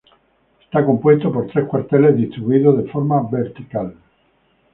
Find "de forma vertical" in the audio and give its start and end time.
2.75-3.93